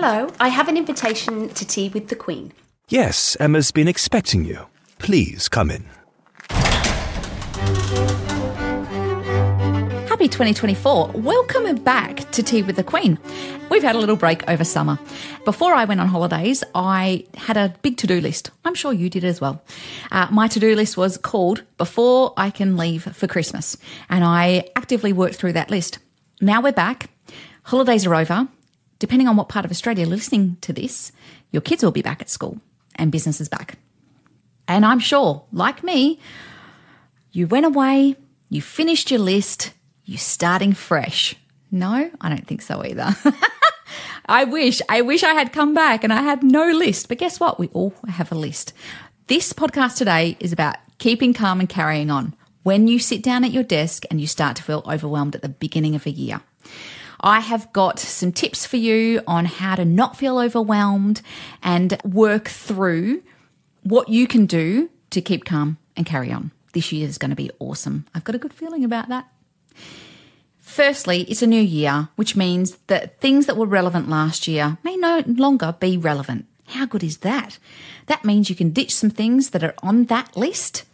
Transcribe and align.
Hello, 0.00 0.30
I 0.38 0.46
have 0.46 0.68
an 0.68 0.76
invitation 0.76 1.48
to 1.48 1.66
tea 1.66 1.88
with 1.88 2.06
the 2.06 2.14
Queen. 2.14 2.52
Yes, 2.88 3.36
Emma's 3.40 3.72
been 3.72 3.88
expecting 3.88 4.44
you. 4.44 4.68
Please 4.98 5.48
come 5.48 5.72
in. 5.72 5.86
Happy 10.06 10.28
2024. 10.28 11.10
Welcome 11.14 11.74
back 11.82 12.30
to 12.30 12.44
Tea 12.44 12.62
with 12.62 12.76
the 12.76 12.84
Queen. 12.84 13.18
We've 13.72 13.82
had 13.82 13.96
a 13.96 13.98
little 13.98 14.14
break 14.14 14.48
over 14.48 14.62
summer. 14.62 15.00
Before 15.44 15.74
I 15.74 15.84
went 15.84 16.00
on 16.00 16.06
holidays, 16.06 16.62
I 16.76 17.26
had 17.34 17.56
a 17.56 17.74
big 17.82 17.96
to 17.96 18.06
do 18.06 18.20
list. 18.20 18.52
I'm 18.64 18.76
sure 18.76 18.92
you 18.92 19.10
did 19.10 19.24
as 19.24 19.40
well. 19.40 19.64
Uh, 20.12 20.28
my 20.30 20.46
to 20.46 20.60
do 20.60 20.76
list 20.76 20.96
was 20.96 21.18
called 21.18 21.64
Before 21.76 22.34
I 22.36 22.50
Can 22.50 22.76
Leave 22.76 23.02
for 23.02 23.26
Christmas, 23.26 23.76
and 24.08 24.22
I 24.22 24.70
actively 24.76 25.12
worked 25.12 25.34
through 25.34 25.54
that 25.54 25.72
list. 25.72 25.98
Now 26.40 26.60
we're 26.60 26.70
back. 26.70 27.10
Holidays 27.64 28.06
are 28.06 28.14
over. 28.14 28.46
Depending 28.98 29.28
on 29.28 29.36
what 29.36 29.48
part 29.48 29.64
of 29.64 29.70
Australia 29.70 30.02
you're 30.04 30.10
listening 30.10 30.56
to 30.62 30.72
this, 30.72 31.12
your 31.50 31.62
kids 31.62 31.82
will 31.82 31.92
be 31.92 32.02
back 32.02 32.20
at 32.20 32.28
school 32.28 32.60
and 32.96 33.12
business 33.12 33.40
is 33.40 33.48
back. 33.48 33.78
And 34.66 34.84
I'm 34.84 34.98
sure, 34.98 35.44
like 35.52 35.82
me, 35.82 36.18
you 37.32 37.46
went 37.46 37.66
away, 37.66 38.16
you 38.50 38.60
finished 38.60 39.10
your 39.10 39.20
list, 39.20 39.72
you're 40.04 40.18
starting 40.18 40.72
fresh. 40.72 41.36
No, 41.70 42.10
I 42.20 42.28
don't 42.28 42.46
think 42.46 42.62
so 42.62 42.84
either. 42.84 43.14
I 44.26 44.44
wish, 44.44 44.82
I 44.88 45.00
wish 45.00 45.22
I 45.22 45.32
had 45.32 45.52
come 45.52 45.74
back 45.74 46.04
and 46.04 46.12
I 46.12 46.22
had 46.22 46.42
no 46.42 46.66
list. 46.70 47.08
But 47.08 47.18
guess 47.18 47.40
what? 47.40 47.58
We 47.58 47.68
all 47.68 47.94
have 48.08 48.30
a 48.32 48.34
list. 48.34 48.72
This 49.26 49.52
podcast 49.52 49.96
today 49.96 50.36
is 50.40 50.52
about 50.52 50.76
keeping 50.98 51.32
calm 51.32 51.60
and 51.60 51.68
carrying 51.68 52.10
on 52.10 52.34
when 52.62 52.88
you 52.88 52.98
sit 52.98 53.22
down 53.22 53.44
at 53.44 53.52
your 53.52 53.62
desk 53.62 54.04
and 54.10 54.20
you 54.20 54.26
start 54.26 54.56
to 54.56 54.62
feel 54.62 54.82
overwhelmed 54.86 55.34
at 55.34 55.42
the 55.42 55.48
beginning 55.48 55.94
of 55.94 56.06
a 56.06 56.10
year. 56.10 56.40
I 57.20 57.40
have 57.40 57.72
got 57.72 57.98
some 57.98 58.32
tips 58.32 58.64
for 58.64 58.76
you 58.76 59.22
on 59.26 59.44
how 59.44 59.74
to 59.74 59.84
not 59.84 60.16
feel 60.16 60.38
overwhelmed 60.38 61.22
and 61.62 62.00
work 62.04 62.48
through 62.48 63.22
what 63.82 64.08
you 64.08 64.26
can 64.26 64.46
do 64.46 64.90
to 65.10 65.20
keep 65.20 65.44
calm 65.44 65.78
and 65.96 66.06
carry 66.06 66.32
on. 66.32 66.52
This 66.72 66.92
year 66.92 67.08
is 67.08 67.18
going 67.18 67.30
to 67.30 67.36
be 67.36 67.50
awesome. 67.58 68.06
I've 68.14 68.24
got 68.24 68.34
a 68.34 68.38
good 68.38 68.52
feeling 68.52 68.84
about 68.84 69.08
that. 69.08 69.28
Firstly, 70.58 71.22
it's 71.22 71.42
a 71.42 71.46
new 71.46 71.60
year, 71.60 72.08
which 72.16 72.36
means 72.36 72.76
that 72.86 73.20
things 73.20 73.46
that 73.46 73.56
were 73.56 73.66
relevant 73.66 74.08
last 74.08 74.46
year 74.46 74.78
may 74.84 74.96
no 74.96 75.24
longer 75.26 75.74
be 75.80 75.96
relevant. 75.96 76.46
How 76.66 76.84
good 76.84 77.02
is 77.02 77.18
that? 77.18 77.58
That 78.06 78.24
means 78.24 78.50
you 78.50 78.54
can 78.54 78.70
ditch 78.70 78.94
some 78.94 79.10
things 79.10 79.50
that 79.50 79.64
are 79.64 79.74
on 79.82 80.04
that 80.04 80.36
list. 80.36 80.84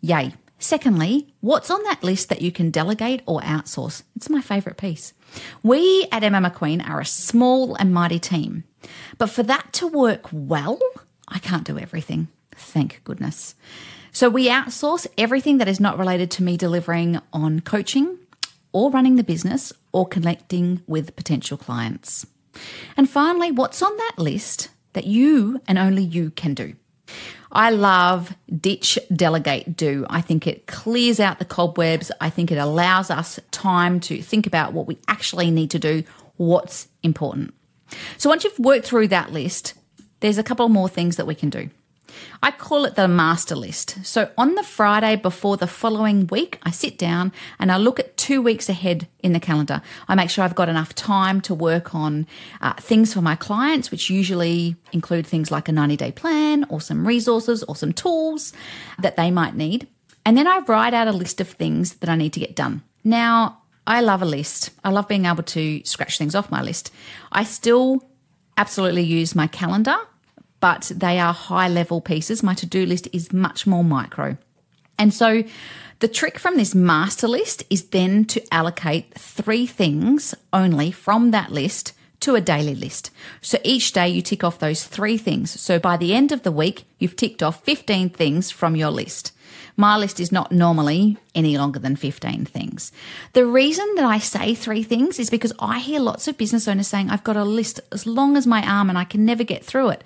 Yay. 0.00 0.32
Secondly, 0.62 1.34
what's 1.40 1.70
on 1.70 1.82
that 1.84 2.04
list 2.04 2.28
that 2.28 2.42
you 2.42 2.52
can 2.52 2.70
delegate 2.70 3.22
or 3.24 3.40
outsource? 3.40 4.02
It's 4.14 4.28
my 4.28 4.42
favourite 4.42 4.76
piece. 4.76 5.14
We 5.62 6.06
at 6.12 6.22
Emma 6.22 6.50
McQueen 6.50 6.86
are 6.86 7.00
a 7.00 7.06
small 7.06 7.74
and 7.76 7.94
mighty 7.94 8.18
team, 8.18 8.64
but 9.16 9.30
for 9.30 9.42
that 9.42 9.72
to 9.74 9.86
work 9.86 10.28
well, 10.30 10.78
I 11.26 11.38
can't 11.38 11.64
do 11.64 11.78
everything. 11.78 12.28
Thank 12.54 13.00
goodness. 13.04 13.54
So 14.12 14.28
we 14.28 14.48
outsource 14.48 15.06
everything 15.16 15.58
that 15.58 15.68
is 15.68 15.80
not 15.80 15.98
related 15.98 16.30
to 16.32 16.42
me 16.42 16.58
delivering 16.58 17.20
on 17.32 17.60
coaching 17.60 18.18
or 18.72 18.90
running 18.90 19.16
the 19.16 19.24
business 19.24 19.72
or 19.92 20.06
connecting 20.06 20.82
with 20.86 21.16
potential 21.16 21.56
clients. 21.56 22.26
And 22.98 23.08
finally, 23.08 23.50
what's 23.50 23.80
on 23.80 23.96
that 23.96 24.18
list 24.18 24.68
that 24.92 25.06
you 25.06 25.62
and 25.66 25.78
only 25.78 26.02
you 26.02 26.30
can 26.32 26.52
do? 26.52 26.74
I 27.52 27.70
love 27.70 28.34
ditch, 28.60 28.98
delegate, 29.14 29.76
do. 29.76 30.06
I 30.08 30.20
think 30.20 30.46
it 30.46 30.66
clears 30.66 31.18
out 31.18 31.38
the 31.38 31.44
cobwebs. 31.44 32.12
I 32.20 32.30
think 32.30 32.52
it 32.52 32.58
allows 32.58 33.10
us 33.10 33.40
time 33.50 34.00
to 34.00 34.22
think 34.22 34.46
about 34.46 34.72
what 34.72 34.86
we 34.86 34.98
actually 35.08 35.50
need 35.50 35.70
to 35.72 35.78
do, 35.78 36.04
what's 36.36 36.88
important. 37.02 37.54
So 38.18 38.30
once 38.30 38.44
you've 38.44 38.58
worked 38.58 38.86
through 38.86 39.08
that 39.08 39.32
list, 39.32 39.74
there's 40.20 40.38
a 40.38 40.44
couple 40.44 40.68
more 40.68 40.88
things 40.88 41.16
that 41.16 41.26
we 41.26 41.34
can 41.34 41.50
do. 41.50 41.70
I 42.42 42.50
call 42.50 42.84
it 42.84 42.94
the 42.94 43.08
master 43.08 43.54
list. 43.54 44.04
So 44.04 44.30
on 44.36 44.54
the 44.54 44.62
Friday 44.62 45.16
before 45.16 45.56
the 45.56 45.66
following 45.66 46.26
week, 46.26 46.58
I 46.62 46.70
sit 46.70 46.96
down 46.98 47.32
and 47.58 47.70
I 47.70 47.76
look 47.76 47.98
at 47.98 48.16
two 48.16 48.40
weeks 48.42 48.68
ahead 48.68 49.08
in 49.20 49.32
the 49.32 49.40
calendar. 49.40 49.82
I 50.08 50.14
make 50.14 50.30
sure 50.30 50.44
I've 50.44 50.54
got 50.54 50.68
enough 50.68 50.94
time 50.94 51.40
to 51.42 51.54
work 51.54 51.94
on 51.94 52.26
uh, 52.60 52.74
things 52.74 53.14
for 53.14 53.20
my 53.20 53.36
clients, 53.36 53.90
which 53.90 54.10
usually 54.10 54.76
include 54.92 55.26
things 55.26 55.50
like 55.50 55.68
a 55.68 55.72
90 55.72 55.96
day 55.96 56.12
plan 56.12 56.64
or 56.68 56.80
some 56.80 57.06
resources 57.06 57.62
or 57.64 57.76
some 57.76 57.92
tools 57.92 58.52
that 58.98 59.16
they 59.16 59.30
might 59.30 59.54
need. 59.54 59.88
And 60.24 60.36
then 60.36 60.46
I 60.46 60.58
write 60.60 60.94
out 60.94 61.08
a 61.08 61.12
list 61.12 61.40
of 61.40 61.48
things 61.48 61.94
that 61.96 62.10
I 62.10 62.16
need 62.16 62.32
to 62.34 62.40
get 62.40 62.54
done. 62.54 62.82
Now, 63.04 63.62
I 63.86 64.00
love 64.02 64.22
a 64.22 64.26
list. 64.26 64.70
I 64.84 64.90
love 64.90 65.08
being 65.08 65.26
able 65.26 65.42
to 65.42 65.84
scratch 65.84 66.18
things 66.18 66.34
off 66.34 66.50
my 66.50 66.62
list. 66.62 66.92
I 67.32 67.44
still 67.44 68.04
absolutely 68.56 69.02
use 69.02 69.34
my 69.34 69.46
calendar 69.46 69.96
but 70.60 70.92
they 70.94 71.18
are 71.18 71.32
high 71.32 71.68
level 71.68 72.00
pieces. 72.00 72.42
My 72.42 72.54
to 72.54 72.66
do 72.66 72.86
list 72.86 73.08
is 73.12 73.32
much 73.32 73.66
more 73.66 73.84
micro. 73.84 74.36
And 74.98 75.12
so 75.12 75.42
the 76.00 76.08
trick 76.08 76.38
from 76.38 76.56
this 76.56 76.74
master 76.74 77.26
list 77.26 77.64
is 77.70 77.84
then 77.88 78.24
to 78.26 78.54
allocate 78.54 79.14
three 79.14 79.66
things 79.66 80.34
only 80.52 80.90
from 80.90 81.30
that 81.30 81.50
list 81.50 81.94
to 82.20 82.34
a 82.34 82.40
daily 82.40 82.74
list. 82.74 83.10
So 83.40 83.58
each 83.64 83.92
day 83.92 84.08
you 84.08 84.22
tick 84.22 84.44
off 84.44 84.58
those 84.58 84.84
three 84.84 85.16
things. 85.16 85.58
So 85.58 85.78
by 85.78 85.96
the 85.96 86.14
end 86.14 86.32
of 86.32 86.42
the 86.42 86.52
week, 86.52 86.84
you've 86.98 87.16
ticked 87.16 87.42
off 87.42 87.64
15 87.64 88.10
things 88.10 88.50
from 88.50 88.76
your 88.76 88.90
list. 88.90 89.32
My 89.76 89.96
list 89.96 90.20
is 90.20 90.32
not 90.32 90.52
normally 90.52 91.16
any 91.34 91.56
longer 91.56 91.78
than 91.78 91.96
15 91.96 92.44
things. 92.44 92.92
The 93.32 93.46
reason 93.46 93.86
that 93.96 94.04
I 94.04 94.18
say 94.18 94.54
three 94.54 94.82
things 94.82 95.18
is 95.18 95.30
because 95.30 95.52
I 95.58 95.78
hear 95.78 96.00
lots 96.00 96.28
of 96.28 96.38
business 96.38 96.68
owners 96.68 96.88
saying, 96.88 97.10
I've 97.10 97.24
got 97.24 97.36
a 97.36 97.44
list 97.44 97.80
as 97.92 98.06
long 98.06 98.36
as 98.36 98.46
my 98.46 98.62
arm 98.66 98.88
and 98.88 98.98
I 98.98 99.04
can 99.04 99.24
never 99.24 99.44
get 99.44 99.64
through 99.64 99.90
it. 99.90 100.04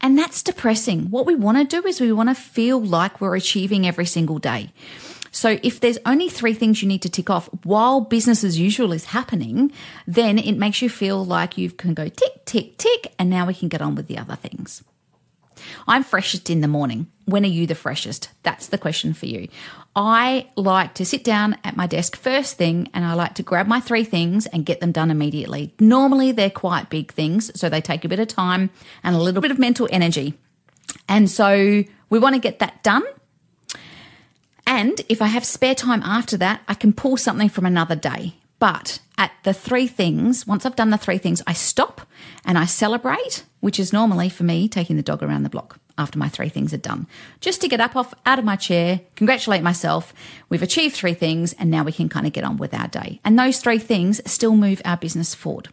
And 0.00 0.18
that's 0.18 0.42
depressing. 0.42 1.10
What 1.10 1.26
we 1.26 1.34
want 1.34 1.58
to 1.58 1.80
do 1.80 1.86
is 1.86 2.00
we 2.00 2.12
want 2.12 2.28
to 2.28 2.34
feel 2.34 2.80
like 2.80 3.20
we're 3.20 3.36
achieving 3.36 3.86
every 3.86 4.06
single 4.06 4.38
day. 4.38 4.72
So 5.34 5.58
if 5.64 5.80
there's 5.80 5.98
only 6.06 6.28
three 6.28 6.54
things 6.54 6.80
you 6.80 6.86
need 6.86 7.02
to 7.02 7.08
tick 7.08 7.28
off 7.28 7.48
while 7.64 8.00
business 8.00 8.44
as 8.44 8.58
usual 8.58 8.92
is 8.92 9.06
happening, 9.06 9.72
then 10.06 10.38
it 10.38 10.56
makes 10.56 10.80
you 10.80 10.88
feel 10.88 11.24
like 11.24 11.58
you 11.58 11.70
can 11.70 11.92
go 11.92 12.08
tick, 12.08 12.44
tick, 12.44 12.78
tick, 12.78 13.12
and 13.18 13.30
now 13.30 13.44
we 13.44 13.54
can 13.54 13.68
get 13.68 13.82
on 13.82 13.96
with 13.96 14.06
the 14.06 14.16
other 14.16 14.36
things. 14.36 14.84
I'm 15.86 16.02
freshest 16.02 16.50
in 16.50 16.60
the 16.60 16.68
morning. 16.68 17.06
When 17.26 17.44
are 17.44 17.48
you 17.48 17.66
the 17.66 17.74
freshest? 17.74 18.30
That's 18.42 18.66
the 18.66 18.78
question 18.78 19.14
for 19.14 19.26
you. 19.26 19.48
I 19.96 20.48
like 20.56 20.94
to 20.94 21.04
sit 21.04 21.24
down 21.24 21.56
at 21.64 21.76
my 21.76 21.86
desk 21.86 22.16
first 22.16 22.56
thing 22.56 22.88
and 22.92 23.04
I 23.04 23.14
like 23.14 23.34
to 23.34 23.42
grab 23.42 23.66
my 23.66 23.80
three 23.80 24.04
things 24.04 24.46
and 24.46 24.66
get 24.66 24.80
them 24.80 24.92
done 24.92 25.10
immediately. 25.10 25.74
Normally, 25.80 26.32
they're 26.32 26.50
quite 26.50 26.90
big 26.90 27.12
things, 27.12 27.58
so 27.58 27.68
they 27.68 27.80
take 27.80 28.04
a 28.04 28.08
bit 28.08 28.20
of 28.20 28.28
time 28.28 28.70
and 29.02 29.16
a 29.16 29.20
little 29.20 29.40
bit 29.40 29.50
of 29.50 29.58
mental 29.58 29.88
energy. 29.90 30.34
And 31.08 31.30
so 31.30 31.84
we 32.10 32.18
want 32.18 32.34
to 32.34 32.40
get 32.40 32.58
that 32.58 32.82
done. 32.82 33.04
And 34.66 35.00
if 35.08 35.20
I 35.20 35.26
have 35.26 35.44
spare 35.44 35.74
time 35.74 36.02
after 36.02 36.36
that, 36.38 36.62
I 36.68 36.74
can 36.74 36.92
pull 36.92 37.16
something 37.16 37.48
from 37.48 37.66
another 37.66 37.96
day. 37.96 38.34
But 38.64 39.00
at 39.18 39.30
the 39.42 39.52
three 39.52 39.86
things, 39.86 40.46
once 40.46 40.64
I've 40.64 40.74
done 40.74 40.88
the 40.88 40.96
three 40.96 41.18
things, 41.18 41.42
I 41.46 41.52
stop 41.52 42.00
and 42.46 42.56
I 42.56 42.64
celebrate, 42.64 43.44
which 43.60 43.78
is 43.78 43.92
normally 43.92 44.30
for 44.30 44.44
me 44.44 44.70
taking 44.70 44.96
the 44.96 45.02
dog 45.02 45.22
around 45.22 45.42
the 45.42 45.50
block 45.50 45.78
after 45.98 46.18
my 46.18 46.30
three 46.30 46.48
things 46.48 46.72
are 46.72 46.78
done. 46.78 47.06
Just 47.42 47.60
to 47.60 47.68
get 47.68 47.82
up 47.82 47.94
off 47.94 48.14
out 48.24 48.38
of 48.38 48.44
my 48.46 48.56
chair, 48.56 49.02
congratulate 49.16 49.62
myself. 49.62 50.14
We've 50.48 50.62
achieved 50.62 50.96
three 50.96 51.12
things 51.12 51.52
and 51.52 51.70
now 51.70 51.84
we 51.84 51.92
can 51.92 52.08
kind 52.08 52.26
of 52.26 52.32
get 52.32 52.44
on 52.44 52.56
with 52.56 52.72
our 52.72 52.88
day. 52.88 53.20
And 53.22 53.38
those 53.38 53.58
three 53.58 53.78
things 53.78 54.22
still 54.24 54.56
move 54.56 54.80
our 54.86 54.96
business 54.96 55.34
forward. 55.34 55.68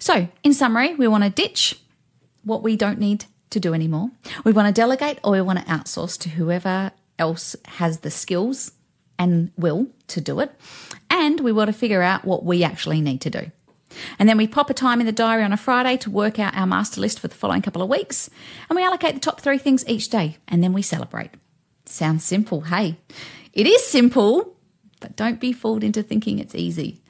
So, 0.00 0.26
in 0.42 0.52
summary, 0.52 0.96
we 0.96 1.06
want 1.06 1.22
to 1.22 1.30
ditch 1.30 1.78
what 2.42 2.64
we 2.64 2.74
don't 2.74 2.98
need 2.98 3.26
to 3.50 3.60
do 3.60 3.72
anymore. 3.72 4.10
We 4.42 4.50
want 4.50 4.66
to 4.66 4.72
delegate 4.74 5.20
or 5.22 5.30
we 5.30 5.42
want 5.42 5.60
to 5.60 5.64
outsource 5.66 6.18
to 6.22 6.30
whoever 6.30 6.90
else 7.20 7.54
has 7.66 8.00
the 8.00 8.10
skills 8.10 8.72
and 9.16 9.52
will 9.56 9.86
to 10.08 10.20
do 10.20 10.40
it. 10.40 10.50
And 11.20 11.38
we 11.40 11.52
want 11.52 11.68
to 11.68 11.74
figure 11.74 12.00
out 12.00 12.24
what 12.24 12.46
we 12.46 12.64
actually 12.64 13.02
need 13.02 13.20
to 13.20 13.30
do. 13.30 13.50
And 14.18 14.26
then 14.26 14.38
we 14.38 14.46
pop 14.46 14.70
a 14.70 14.74
time 14.74 15.00
in 15.00 15.06
the 15.06 15.12
diary 15.12 15.42
on 15.42 15.52
a 15.52 15.58
Friday 15.58 15.98
to 15.98 16.10
work 16.10 16.38
out 16.38 16.56
our 16.56 16.66
master 16.66 16.98
list 16.98 17.20
for 17.20 17.28
the 17.28 17.34
following 17.34 17.60
couple 17.60 17.82
of 17.82 17.90
weeks. 17.90 18.30
And 18.70 18.76
we 18.76 18.82
allocate 18.82 19.12
the 19.12 19.20
top 19.20 19.38
three 19.38 19.58
things 19.58 19.86
each 19.86 20.08
day. 20.08 20.38
And 20.48 20.64
then 20.64 20.72
we 20.72 20.80
celebrate. 20.80 21.32
Sounds 21.84 22.24
simple, 22.24 22.62
hey? 22.62 22.96
It 23.52 23.66
is 23.66 23.84
simple, 23.84 24.56
but 25.00 25.14
don't 25.14 25.38
be 25.40 25.52
fooled 25.52 25.84
into 25.84 26.02
thinking 26.02 26.38
it's 26.38 26.54
easy 26.54 27.02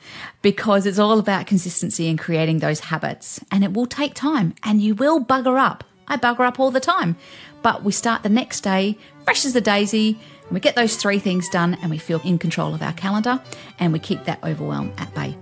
because 0.43 0.87
it's 0.87 0.99
all 0.99 1.21
about 1.21 1.47
consistency 1.47 2.09
and 2.09 2.19
creating 2.19 2.59
those 2.59 2.81
habits. 2.81 3.39
And 3.53 3.63
it 3.63 3.75
will 3.75 3.87
take 3.87 4.15
time 4.15 4.57
and 4.65 4.83
you 4.83 4.97
will 4.97 5.25
bugger 5.25 5.57
up. 5.57 5.85
I 6.09 6.17
bugger 6.17 6.41
up 6.41 6.59
all 6.59 6.73
the 6.73 6.81
time. 6.81 7.17
But 7.63 7.85
we 7.85 7.93
start 7.93 8.25
the 8.25 8.29
next 8.29 8.63
day, 8.63 8.99
fresh 9.23 9.45
as 9.45 9.55
a 9.55 9.61
daisy, 9.61 10.19
we 10.51 10.61
get 10.61 10.75
those 10.75 10.97
three 10.97 11.19
things 11.19 11.49
done 11.49 11.79
and 11.83 11.91
we 11.91 11.99
feel 11.99 12.21
in 12.25 12.39
control 12.39 12.75
of 12.75 12.83
our 12.83 12.93
calendar 12.93 13.41
and 13.79 13.93
we 13.93 13.99
keep 13.99 14.25
that 14.25 14.43
overwhelm 14.45 14.93
at 14.99 15.13
bay. 15.15 15.37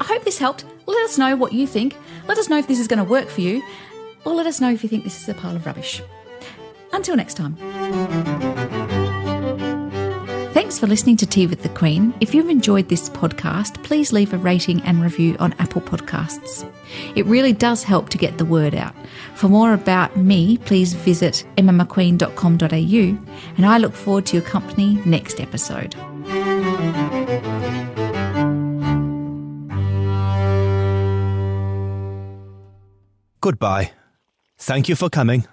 I 0.00 0.04
hope 0.04 0.24
this 0.24 0.38
helped. 0.38 0.64
Let 0.86 1.04
us 1.04 1.18
know 1.18 1.36
what 1.36 1.52
you 1.52 1.66
think. 1.66 1.96
Let 2.26 2.38
us 2.38 2.48
know 2.48 2.58
if 2.58 2.66
this 2.66 2.80
is 2.80 2.88
going 2.88 2.98
to 2.98 3.04
work 3.04 3.28
for 3.28 3.40
you, 3.40 3.62
or 4.24 4.34
let 4.34 4.46
us 4.46 4.60
know 4.60 4.70
if 4.70 4.82
you 4.82 4.88
think 4.88 5.04
this 5.04 5.22
is 5.22 5.28
a 5.28 5.34
pile 5.34 5.54
of 5.54 5.66
rubbish. 5.66 6.02
Until 6.92 7.16
next 7.16 7.34
time. 7.34 8.33
Thanks 10.54 10.78
for 10.78 10.86
listening 10.86 11.16
to 11.16 11.26
Tea 11.26 11.48
with 11.48 11.64
the 11.64 11.68
Queen. 11.70 12.14
If 12.20 12.32
you've 12.32 12.48
enjoyed 12.48 12.88
this 12.88 13.08
podcast, 13.08 13.82
please 13.82 14.12
leave 14.12 14.32
a 14.32 14.38
rating 14.38 14.80
and 14.82 15.02
review 15.02 15.34
on 15.40 15.52
Apple 15.58 15.80
Podcasts. 15.80 16.64
It 17.16 17.26
really 17.26 17.52
does 17.52 17.82
help 17.82 18.08
to 18.10 18.18
get 18.18 18.38
the 18.38 18.44
word 18.44 18.72
out. 18.72 18.94
For 19.34 19.48
more 19.48 19.72
about 19.72 20.16
me, 20.16 20.58
please 20.58 20.94
visit 20.94 21.44
emmamcqueen.com.au 21.56 23.56
and 23.56 23.66
I 23.66 23.78
look 23.78 23.94
forward 23.94 24.26
to 24.26 24.36
your 24.36 24.46
company 24.46 25.02
next 25.04 25.40
episode. 25.40 25.96
Goodbye. 33.40 33.90
Thank 34.56 34.88
you 34.88 34.94
for 34.94 35.10
coming. 35.10 35.48